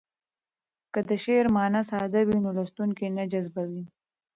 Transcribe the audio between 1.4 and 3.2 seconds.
مانا ساده وي نو لوستونکی